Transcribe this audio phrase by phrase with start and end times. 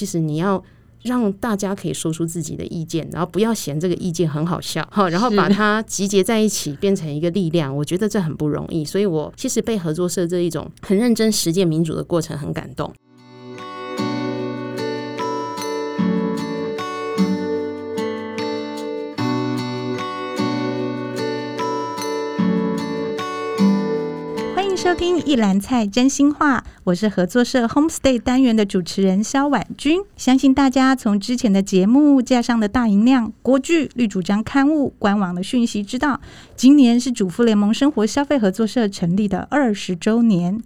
[0.00, 0.64] 其实你要
[1.02, 7.76] 让大家可以说出自己的意见，然后不要嫌这个意见很好笑，哈，然后把它集结在一起变成一个力量。
[7.76, 12.90] 我觉得这很不容易，所以我其实被合作社这一种很认真实践民主的过程很感动。
[24.90, 30.02] 收听一篮菜真心话，我是合作社 Homestay 单元的主持人萧婉君。
[30.16, 36.20] 相信大家从之前的节目架上的大银亮国剧绿主张刊物官网的讯息知道，
[36.56, 40.60] 今年是主妇联盟生活消费合作社成立的二十周年。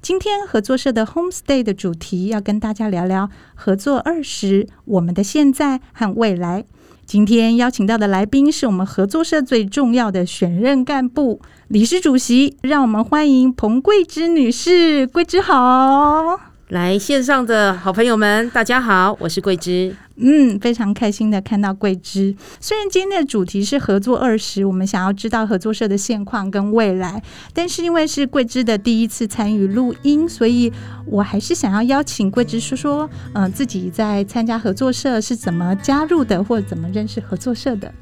[0.00, 6.64] 今天合作社的 Homestay 的主题要跟大家聊聊合作二十，我们的现在和未来。
[7.06, 15.06] 今天邀请到的来宾是我们合作社最重要的选任干部、理事主席，让我们欢迎彭桂芝女士。
[15.06, 16.55] 桂芝好。
[16.70, 19.94] 来线上的好朋友们，大家好，我是桂枝。
[20.16, 22.34] 嗯，非常开心的看到桂枝。
[22.58, 27.22] 虽然今天的主题是合作二十，我们想要知道合作社的现况跟未来，
[27.54, 30.72] 但是因为是桂枝的第一次参与录音，所以
[31.04, 37.94] 我还是想要邀请桂枝说说，嗯、呃，自己在参加合作社是怎么加入的，或者怎么认识合作社的。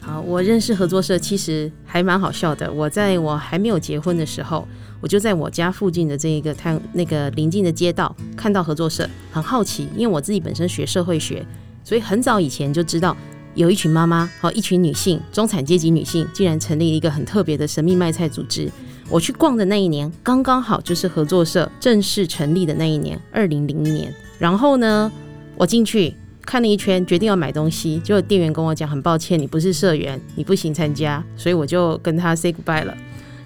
[0.00, 2.72] 好，我认识合作社其实还蛮好笑的。
[2.72, 4.68] 我在我还没有结婚的时候。
[5.02, 11.44] 我就在我家附近的这一个探那个邻近的街道看到合作社，很好奇，因为我自己本身学社会学，
[11.82, 13.14] 所以很早以前就知道
[13.54, 18.70] 有一群妈妈和一群女性，中产阶级女性，竟然成立一个很特别的神秘卖菜组织。
[19.10, 24.14] 我去逛的那一年，刚刚好就是合作社正式成立的那一年，二零零一年。
[24.38, 25.10] 然后呢，
[25.56, 26.14] 我进去
[26.46, 32.96] 看了一圈，决定要买东西，结果店员跟我讲，很抱歉，你不是社员，你不行参加，所以我就跟他 say goodbye 了。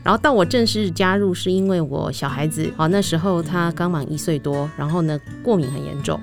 [0.07, 6.21] 然后到我正式加入，是因为我小孩子啊，那时候他刚满一岁多，然后呢过敏很严重，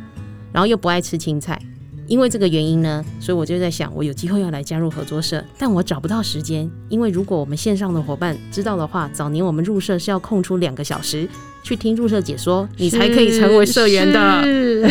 [0.53, 1.61] 然后又不爱吃青菜，
[2.07, 11.27] 因为这个原因呢，所以我就在想，我有机会要来加入合作社，但我找不到时间，因为如果我们线上的伙伴知道的话，早年我们入社是要空出两个小时
[11.61, 14.89] 去听入社解说，你才可以成为社员的。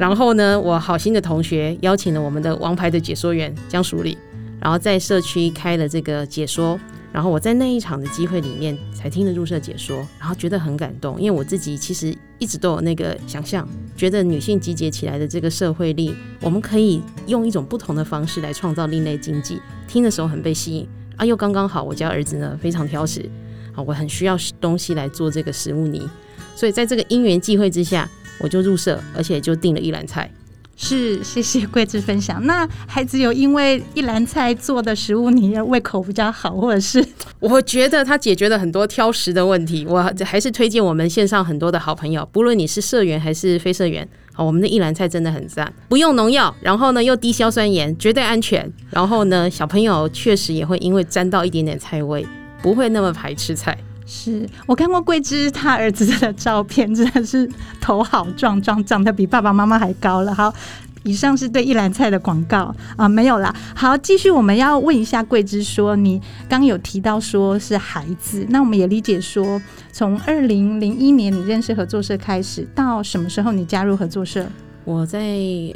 [0.00, 4.18] 然后呢，我好心的同学邀请了我们的王牌的解说员江淑丽，
[4.60, 6.76] 然后在社区开了这个解说。
[7.16, 13.66] 然后我在那一场的机会里面才听了入社解说，然后觉得很感动，因为我自己其实一直都有那个想象，
[13.96, 19.62] 觉得女性集结起来的这个社会力，我们可以用一种不同的方式来创造另类经济。
[19.88, 23.26] 听的时候很被吸引啊，又刚刚好我家儿子呢非常挑食
[23.74, 26.06] 啊，我很需要东西来做这个食物泥，
[26.54, 28.06] 所以在这个因缘际会之下，
[28.40, 30.30] 我就入社，而且就订了一篮菜。
[30.78, 32.44] 是，谢谢桂枝分享。
[32.46, 37.04] 那孩子有因为一篮菜做的食物，你胃口比较好，或者是？
[37.40, 39.86] 我觉得他解决了很多挑食的问题。
[39.88, 48.70] 我还是推荐我们线上很多的好朋友，不论你是社员还是非社员，好，我们的一篮菜真的很赞，不用农药，然后呢又低硝酸盐，绝对安全。
[48.90, 52.26] 然后呢，小朋友确实也会因为沾到一点点菜味，
[52.60, 53.76] 不会那么排斥菜。
[54.06, 57.50] 是我看过桂枝他儿子的照片，真的是
[57.80, 60.32] 头好壮壮，长得比爸爸妈妈还高了。
[60.32, 60.54] 好，
[61.02, 63.52] 以上是对一篮菜的广告啊，没有啦。
[63.74, 74.46] 好，继续我们要问一下桂枝说，你刚有提到说是孩子，那我们也理解说，从二零零一年你认识合作社开始，到什么时候你加入合作社？
[74.84, 75.18] 我在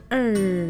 [0.09, 0.69] 二。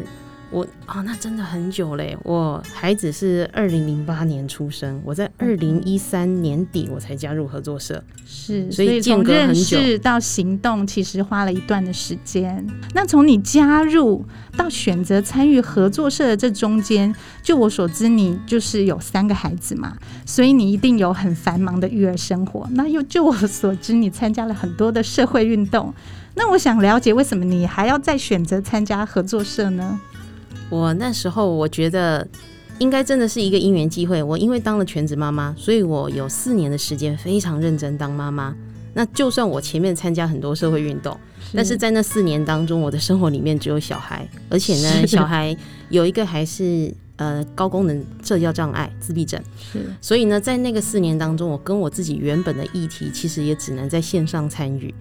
[0.51, 2.17] 我啊、哦，那真的很久嘞！
[2.23, 12.67] 我孩子是二零零八年出生，我在二零一三年底我才加入合作社，是，所以从认识到行动其实花了一段的时间。
[12.93, 14.25] 那从你加入
[14.57, 19.95] 到选择参与合作社的这中间，就我所知，你就是有三个孩子嘛，
[20.25, 22.67] 所以你一定有很繁忙的育儿生活。
[22.71, 25.93] 那又就我所知，你参加了很多的社会运动。
[26.35, 29.99] 那我想了解，为什么你还要再选择参加合作社呢？
[30.71, 32.27] 我那时候我觉得
[32.79, 34.23] 应该真的是一个因缘机会。
[34.23, 38.55] 我因为当了全职妈妈，所以我有四年的时间非常认真当妈妈。
[38.93, 41.17] 那就算我前面参加很多社会运动，
[41.53, 45.55] 但是在那四年当中，我的生活里面只有小孩，而且呢，小孩
[45.89, 49.39] 有一个还是呃高功能社交障碍自闭症。
[49.55, 54.91] 是，所以呢，在那个四年当中，我跟我自己原本的议题其实也只能在线上参与。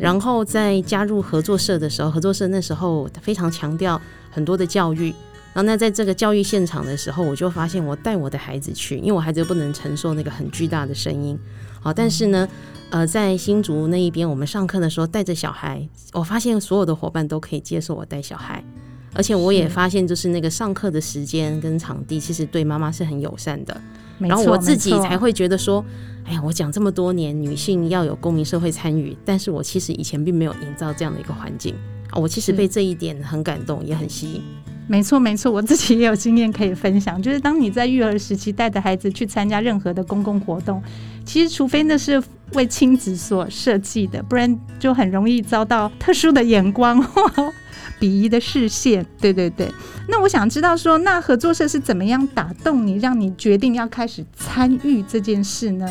[0.00, 4.00] 然后在加入合作社的时候，合作社那时候非常强调
[4.30, 5.12] 很多的教育。
[5.52, 11.38] 然后那在这个教育现场的时候，我就发现我带我的孩子去，因为我孩子又不能承受那个很巨大的声音。
[11.80, 12.48] 好，但是呢，
[12.90, 18.64] 呃，在新竹那一边，我们上课的时候带着小孩，我发现所有的伙伴都可以接受我带小孩。
[19.14, 23.80] 而且我也发现，就是那个上课的时间跟场地，其实对妈妈是很友善的。
[24.18, 25.84] 然后我自己才会觉得说，
[26.24, 31.74] 哎呀，我讲这么多年女性要有公民社会参与，但是我其实以前并没有营造这样的一个环境。
[32.12, 34.42] 我其实被这一点很感动，也很吸引。
[34.86, 37.20] 没错，没错，我自己也有经验可以分享。
[37.20, 40.80] 就是当你在育儿时期带着孩子去参加任何的公共活动，
[41.24, 42.22] 其实除非那是
[42.52, 47.04] 为亲子所设计的，不然就很容易遭到特殊的眼光。
[48.04, 49.66] 鄙夷的视线，对对对。
[50.06, 55.88] 那我想知道说，那合作社是怎么样打动你，让你决定要开始参与这件事呢？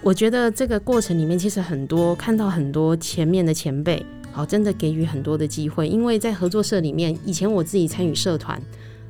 [0.00, 5.88] 我觉得这个过程里面，其实很多看到很多前面的前辈，好，真的给予很多的机会。
[5.88, 8.62] 因为在合作社里面，以前我自己参与社团。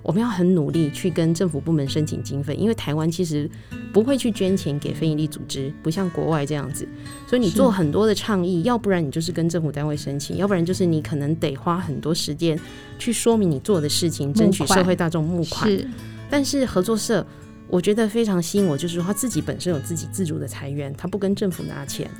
[0.03, 3.51] 我们要很努力去跟政府部门申请经费，因为台湾其实
[3.93, 6.89] 不会去捐钱给非营利组织，不像国外这样子。
[7.27, 12.59] 所以你做很多的倡议，要不然你就是跟政府单位申请，要不然就是你可能得花很多时间
[12.99, 15.71] 去说明你做的事情，争取社会大众募款。
[15.71, 15.87] 是，
[16.31, 17.27] 但是合作社
[17.69, 22.11] 我觉得非常吸引我，就是说他自己本身有自己自主的财源，他不跟政府拿钱，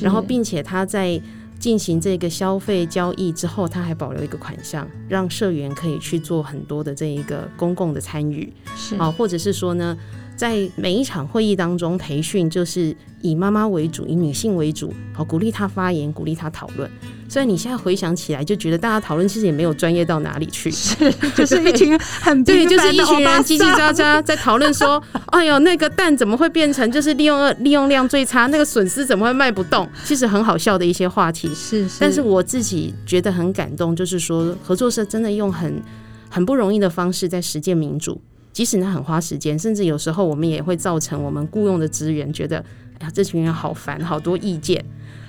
[0.00, 1.20] 然后并且他在。
[1.58, 9.96] 进行这个消费交易之后，他还保留一个款项，让社员可以去做很多的这一个公共的参与，是啊，或者是说呢，
[10.36, 16.90] 在每一场会议当中培训，就是以妈妈为主，以女性为主，好，鼓励她发言，鼓励她讨论。
[17.28, 20.94] 所以你现在回想起来，就觉得大家讨论其实也没有专业到哪里去，是
[21.36, 25.02] 就是一群很对，就是一群人叽叽喳喳在讨论说，
[25.32, 28.46] 哎呦，那个蛋怎么会变成就是利用利用量最差？
[28.46, 29.88] 那个损失怎么会卖不动？
[30.04, 31.96] 其实很好笑的一些话题，是，是。
[32.00, 35.82] 但是我自己觉得很感动，就是说合作社真的用很
[36.30, 38.20] 很不容易的方式在实践民主，
[38.52, 42.64] 即使呢很花时间，甚至有时候我们也会造成我们雇佣的资源觉得，
[43.14, 44.84] 这群人好烦，好多意见。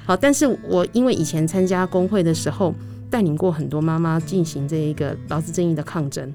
[0.05, 2.73] 好，但是我因为以前参加工会的时候，
[3.09, 6.33] 带领过很多妈妈进行这一个劳资争议的抗争，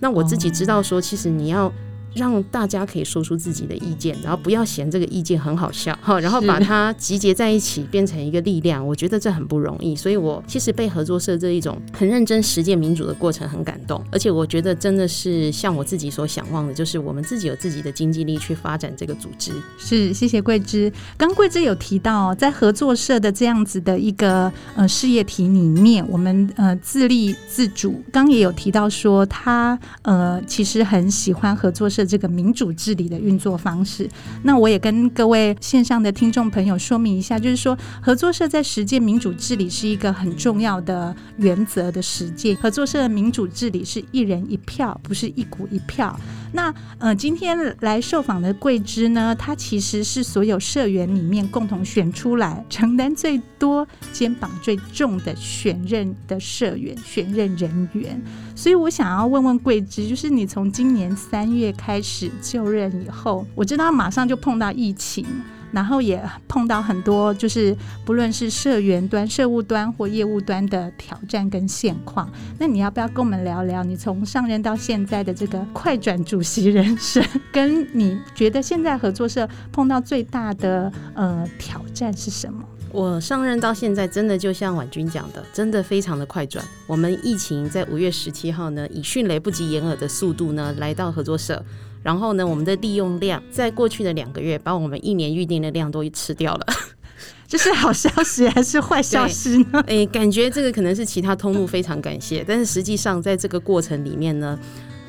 [0.00, 1.72] 那我自己知道说，其实你要。
[2.14, 8.86] 让大家可以说出自己的意见，然后不要嫌这个意见很好笑，哈，然后把它集结在一起变成一个力量。
[8.86, 19.52] 我觉得这很不容易，所以我其实被合作社这一种很认真实践民主的过程很感动，而且我觉得真的是像我自己所想望的，就是我们自己有自己的经济力去发展这个组织。
[19.78, 20.92] 是，谢谢桂枝。
[21.16, 28.02] 刚桂枝有提到，在合作社的这样子的一个呃事业体里面，我们呃自立自主。
[28.12, 32.01] 刚也有提到说，他呃其实很喜欢合作社。
[32.04, 34.08] 这个民主治理的运作方式，
[34.42, 42.56] 那我也跟各位线上的听众朋友说明一下，就是说合作社在实践民主治理是一个很重要的原则的实践。
[42.56, 46.18] 合作社的民主治理是一人一票，不是一股一票。
[46.54, 58.22] 那呃，今天来受访的桂枝呢，她其实是所有社员里面共同选出来，承担最多、肩膀最重的选任的社员、选任人员。
[58.54, 65.26] 所以我想要问问桂枝，就是你从今年三月开开始就任以后，我知道马上就碰到疫情。
[65.72, 67.74] 然后也碰到很多，就是
[68.04, 72.30] 不论是社员端、社务端或业务端的挑战跟现况。
[72.58, 82.62] 那你要不要跟我们聊聊你从上任到现在的这个快转主席人生，跟你觉得现在合作社碰到最大的呃挑战是什么？
[82.92, 86.64] 我上任到现在，真的就像婉君讲的，真的非常的快转。
[86.86, 91.64] 我们疫情在五月十七号呢，以迅雷不及掩耳的速度呢来到合作社。
[92.02, 96.66] 然后呢，我们的利用量在过去的两个月，把我们一年预定的量都吃掉了。
[97.46, 99.80] 这是好消息还是坏消息呢？
[99.86, 104.58] 诶，感觉这个可能是其他通路非常感谢，但是实际上在这个过程里面呢，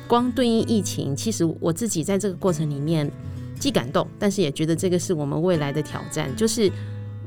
[0.06, 3.10] 光对应疫情，其实我自己在这个过程里面
[3.58, 6.70] 既感动，但是也觉得这个是我们未来的挑战，就是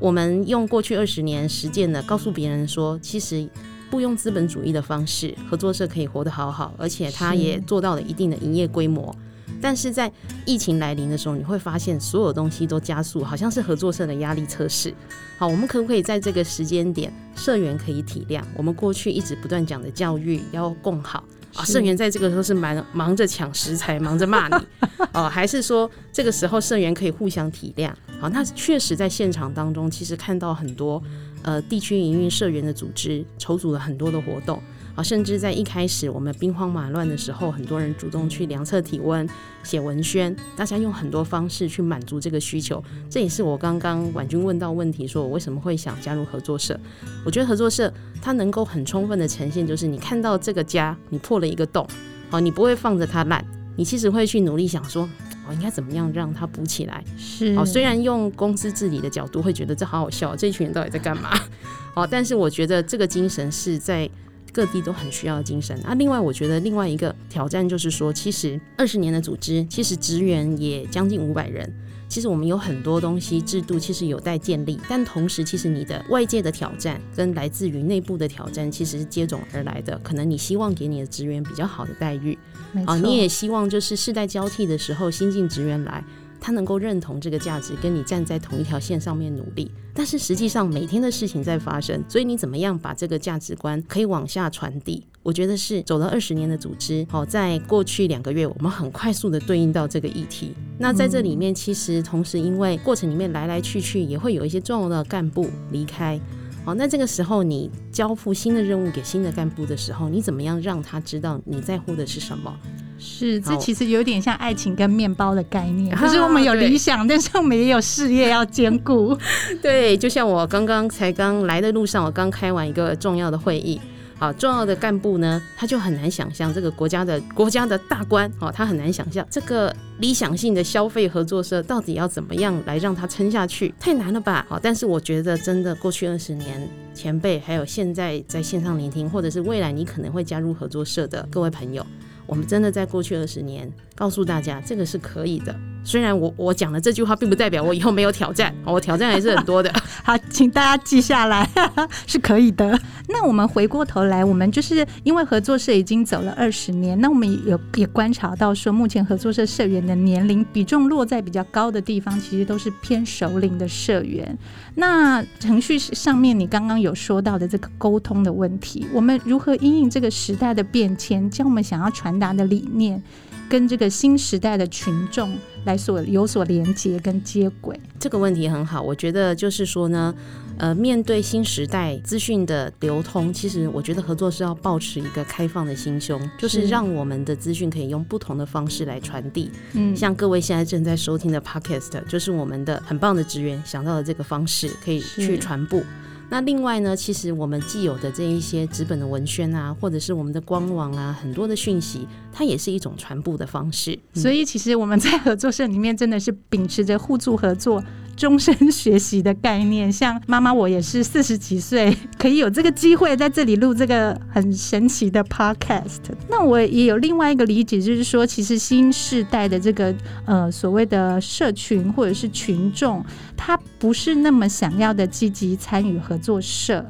[0.00, 3.48] 我们用过去二十年实践的，告诉别人说，其实
[3.90, 9.14] 不用资本主义的方式，合作社可以活得好好，而且它也做到了一定的营业规模。
[9.60, 10.10] 但是在
[10.44, 14.92] 疫情来临的时候，你会发现所有东西都加速，好像是合作社的压力测试。
[15.38, 21.22] 好，我们可不可以在这个时间点，社员可以体谅我们过去一直不断讲的教育要共好
[21.54, 21.64] 啊？
[21.64, 24.66] 社员在这个时候是忙忙着抢食材，忙着骂你
[25.12, 27.92] 哦，还是说这个时候社员可以互相体谅？
[28.20, 31.02] 好，那确实在现场当中，其实看到很多
[31.42, 34.60] 呃地区营运社员的组织筹组了很多的活动。
[35.02, 39.28] 甚至在一开始我们兵荒马乱的时候，很多人主动去量测体温、
[39.62, 42.82] 写文宣，大家用很多方式去满足这个需求。
[43.08, 46.78] 这也是我刚刚婉君问到问题，说我为什么会想加入合作社？
[47.24, 51.86] 我觉得合作社它能够很充分的呈现，就是你看到这个家，你破了一个洞，
[52.28, 53.44] 好，你不会放着它烂，
[53.76, 55.08] 你其实会去努力想说，
[55.48, 57.04] 我应该怎么样让它补起来。
[57.16, 61.30] 是，好，虽然用公司治理的角度会觉得这好好笑，这一群人到底在干嘛？
[61.94, 64.10] 好，但是我觉得这个精神是在。
[64.52, 65.78] 各地都很需要的精神。
[65.82, 71.72] 啊，另外我觉得另外一个挑战就是说，其实二十年的组织，其实职员也将近五百人。
[72.08, 80.00] 其实我们有很多东西制度，其实有待建立，但同时，其实你的外界的挑战跟来自于内部的挑战，其实是接踵而来的。
[80.02, 82.38] 可能你希望给你的职员比较好的待遇，
[82.86, 86.02] 啊，你也希望就是世代交替的时候，新进职员来，
[86.40, 89.70] 他能够认同这个价值，跟你站在同一条线上面努力。
[89.94, 95.04] 但是实际上每天的事情在发生，所以你怎么样把这个价值观可以往下传递？
[95.24, 100.54] 我觉得是走了二十年的组织，好，在过去两个月，我们很快速的对应到这个议题。
[100.78, 106.18] 那在这里面，其实同时因为过程里面来来去去，也会有一些重要的干部离开。
[106.64, 112.54] 好，那这个时候你交付新的任务给新的干部的时候，你怎么样让他知道你在乎的是什么？
[112.98, 115.94] 是，这其实有点像爱情跟面包的概念。
[115.96, 119.16] 可是我们有理想，但是我们也有事业要兼顾。
[119.62, 123.80] 对，就像我刚刚才刚来的路上，我刚开完一个重要的会议。
[124.20, 134.44] 好，重要的干部呢，他就很难想象这个国家的国家的大官，哦，他很难想象这个理想性的消费合作社到底要怎么样来让它撑下去，太难了吧？
[134.48, 141.86] 好，但是我觉得真的过去二十年，前辈还有现在在线上聆听，或者是未来你可能会加入合作社的各位朋友，
[142.28, 145.52] 我们真的在过去二十年告诉大家，这个是可以的。
[145.82, 149.72] 虽然我我讲了这句话，并不代表我以后没有挑战， 我挑战还是很多的。
[150.04, 151.48] 好，请大家记下来，
[152.06, 152.78] 是可以的。
[153.08, 164.38] 那我们回过头来，我们就是因为合作社已经走了二十年，那我们也也观察到说，目前合作社社员的年龄比重落在比较高的地方，其实都是偏熟龄的社员。
[164.74, 173.02] 那程序上面，你刚刚有说到的这个沟通的问题，我们如何因应这个时代的变迁，将我们想要传达的理念，
[173.48, 178.82] 跟这个新时代的群众来所有所连接跟接轨，这个问题很好。
[178.82, 180.14] 我觉得就是说呢，
[180.58, 189.50] 呃，面对新时代资讯的流通，其实我觉得合作是要保持一个开放的心胸，就是让我们的资讯可以用不同的方式来传递。
[189.72, 195.82] 嗯，像各位现在正在收听的 Podcast，就是我们的很棒的职员想到的这个方式，可以去传播。
[196.30, 203.98] 那另外呢，其实我们既有的这一些纸本的文宣啊，或者是我们的官网啊，很多的讯息，它也是一种传播的方式。
[204.12, 207.82] 所以，其实我们在合作社里面真的是秉持着互助合作。
[208.18, 216.00] 终身学习的概念，像妈妈，我也是四十几岁，可以有这个机会在这里录这个很神奇的 podcast。
[216.28, 219.94] 那我也有另外一个理解，就是说，其实新时代的这个
[220.24, 223.04] 呃所谓的社群或者是群众，
[223.36, 226.84] 他不是那么想要的积极参与合作社。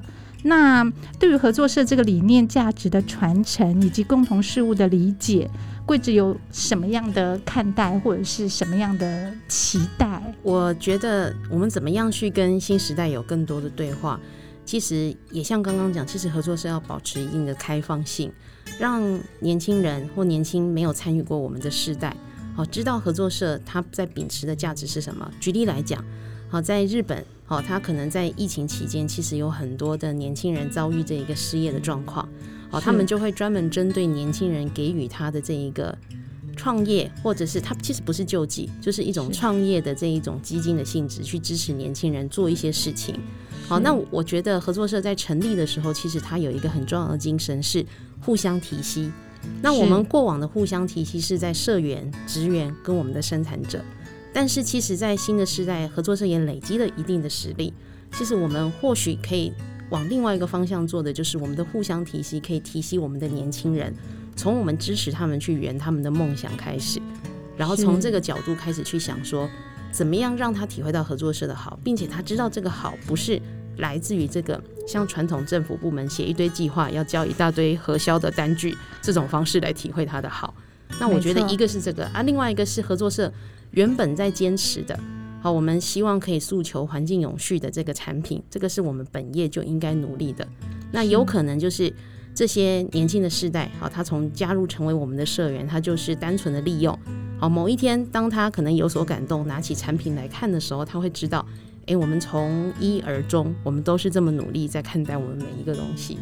[0.49, 0.83] 那
[1.19, 5.49] 对于合作社这个理念、价值的传承以及共同事务的理解，
[5.85, 10.23] 贵子有什么样的看待，或者是什么样的期待？
[10.43, 14.19] 我觉得我们怎么样去跟新时代有更多的对话，
[14.65, 18.33] 其实也像刚刚讲，其实合作社要保持一定的开放性，
[18.81, 19.03] 让
[19.41, 22.17] 年轻人或年轻没有参与过我们的世代，
[22.57, 25.31] 好知道合作社它在秉持的价值是什么。
[25.39, 26.03] 举例来讲，
[26.49, 27.25] 好在日本。
[27.45, 32.29] 好，他可能在疫情期间，其实有很多的年轻人遭遇这一个失业的状况。
[32.69, 35.97] 好，他们就会专门针对年轻人给予他的这一个
[36.55, 43.19] 创业，或者是他其实不是救济，就是一种创业的这一种基金的性质，去支持年轻人做一些事情。
[43.67, 47.83] 好，那我觉得合作社在成立的时候，其实它有一个很重要的精神是
[48.21, 49.11] 互相提携。
[49.63, 53.83] 那我们过往的互相提携是在社员、职员跟我们的生产者。
[54.33, 57.73] 但是，其实，在新的时代，合作社也累积了一定的实力。
[58.13, 59.53] 其实，我们或许可以
[59.91, 63.93] 往另外一个方向做的，就是我们的互相提携，可以提携我们的年轻人，
[64.37, 67.01] 从我们支持他们去圆他们的梦想开始，
[67.57, 69.49] 然后从这个角度开始去想说，
[69.91, 73.41] 怎么样让他体会到合作社的好，并且他知道这个好不是
[73.79, 80.55] 来自于这个像传统政府部门写一堆计划，要交一大堆核销的单据这种方式来体会他的好。
[81.01, 83.33] 那我觉得一个是这个啊，另外一个是合作社。
[83.73, 84.99] 原本在坚持的，
[85.43, 90.49] 好，我们希望可以诉求环境永续的这个产品，这个是我们本业就应该努力的。
[90.91, 91.93] 那有可能就是
[92.35, 96.99] 这些年轻的世代，好，他从加入成为我们的社员，他就是单纯的利用。
[97.39, 101.47] 好，某一天当他可能有所感动，拿起产品来看的时候，他会知道，
[101.87, 106.17] 哎，我们从一而终，我们都是这么努力在看待我们每一个东西。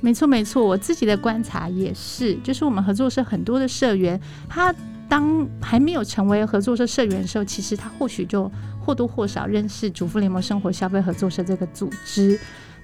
[0.00, 4.74] 没错，没错，我自己的观察也是，就是我们合作社很多的社员，他。
[5.08, 8.50] 当还没有成为合作社社员的时候，其实他或许就
[8.84, 12.36] 或多或少认识主妇联盟生活消费合作社这个组织。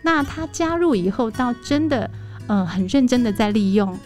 [0.02, 2.08] 那他加入以后，到真的，
[2.46, 3.98] 呃，很认真的在利用，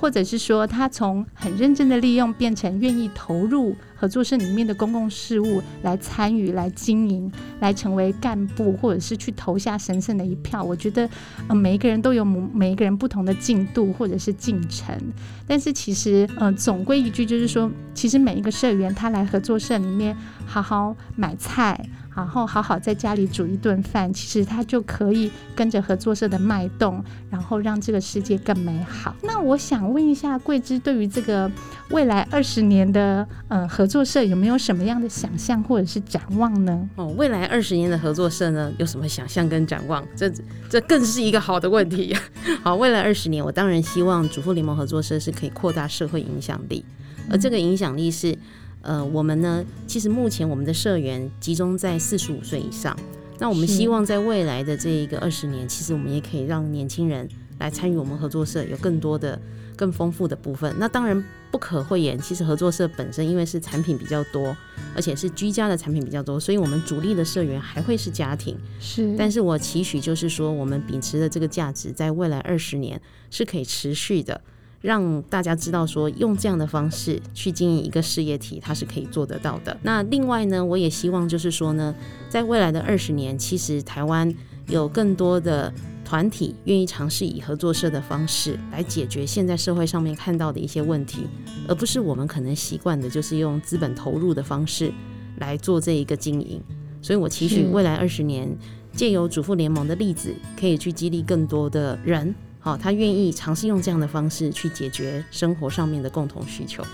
[0.00, 7.30] 或者是说他从很认真的利用变成愿意投入合作社里面的公共事务来参与、来经营、
[7.60, 10.64] 来成为干部，或者是去投下神圣的一票。
[10.64, 11.06] 我觉得，
[11.48, 14.98] 呃，每一个人都有每一个人不同的进度或者是进程。
[15.46, 20.16] 但是其实，呃，总归一句就是说，其实每一个社员他来合作社里面
[20.46, 21.78] 好好买菜。
[22.20, 29.16] 然后好好在家里煮一顿饭，其实他就可以跟着合作社的脉动，然后让这个世界更美好。
[29.22, 31.50] 那我想问一下桂枝，对于这个
[31.88, 36.86] 未来二十年的呃合作社有没有什么样的想象或者是展望呢？
[36.96, 40.06] 哦，未来二十年的合作社呢，有什么想象跟展望？
[40.14, 40.30] 这
[40.68, 42.14] 这更是一个好的问题。
[42.62, 46.84] 好，未来二十年，我当然希望主妇联盟合作社是可以扩大社会影响力，
[47.30, 48.36] 而这个影响力是。
[48.82, 52.96] 呃，我们呢，其实目前我们的社员集中在四十五岁以上。
[53.38, 59.40] 那我们希望在未来的这一个二十年，其实我们也可以让年轻人来参与我们合作社，有更多的、
[59.76, 60.74] 更丰富的部分。
[60.78, 64.54] 那当然不可讳言，其实合作社本身因为是产品比较多，
[64.94, 68.54] 而且是居家的产品比较多，所以我们主力的社员还会是家庭。
[68.78, 74.38] 是，但是我期许就是说，我们秉持的这个价值，在未来二十年是可以持续的。
[74.80, 79.76] 让大家知道说，用这样的方式去经营一个事业体，它是可以做得到的。
[79.82, 81.94] 那另外呢，我也希望就是说呢，
[82.28, 84.34] 在未来的二十年，其实台湾
[84.68, 85.72] 有更多的
[86.04, 91.26] 团体愿意尝试以合作社的方式来解决现在社会上面看到的一些问题，
[91.68, 94.90] 而不是我们可能习惯的就是用资本投入的方式
[95.38, 96.60] 来做这一个经营。
[97.02, 98.48] 所以我期许未来二十年，
[98.92, 102.34] 借由主妇联盟的例子，可以去激励更多的人。
[102.60, 106.84] 好，他愿意尝试用这样的方式去解决生活上面的共同需求。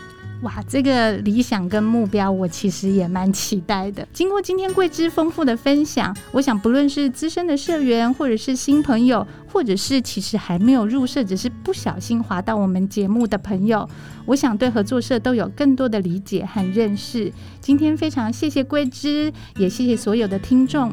[0.42, 4.06] 哇，这个理想跟目标，我其实也蛮期待的。
[4.12, 13.88] 经过今天桂枝丰富的分享，我想不论是资深的社员，或者是新朋友，或者是其实还没有入社，只是不小心滑到我们节目的朋友，
[14.26, 17.32] 我想对合作社都有更多的理解和认识。
[17.62, 20.92] 今天非常谢谢桂枝，也谢谢所有的听众。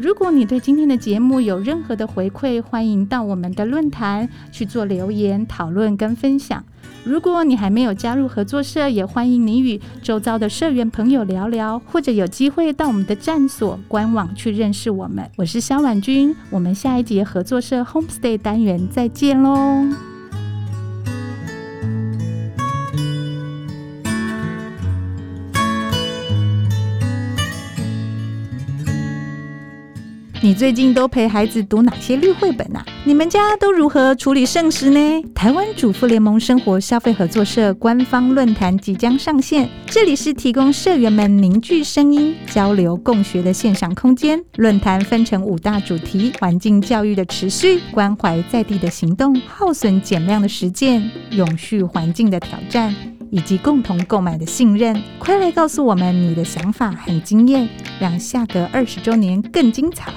[0.00, 6.62] 如果你对今天的节目有任何的回馈，欢迎到我们的论坛去做留言讨论跟分享。
[7.02, 15.28] 如果你还没有加入合作社，也欢迎你与周遭的社员朋友聊聊，或者有机会到我们的站所官网去认识我们。
[15.34, 20.07] 我是萧婉君，我们下一节合作社 Homestay 单元再见喽。
[30.40, 32.84] 你最近都陪孩子读哪些绿绘本啊？
[33.02, 35.22] 你们家都如何处理剩食呢？
[35.34, 44.40] 台湾主妇联盟生活消费合作社官方论坛即将上线，这里是提供社员们凝聚声音、交流共学的线上空间。
[44.58, 52.94] 论坛分成五大主题：环境教育的持续、关怀在地的行动、耗损减量的实践、永续环境的挑战。
[53.30, 57.68] 以及共同购买的信任，快来告诉我们你的想法和经验，
[58.00, 60.12] 让下个二十周年更精彩！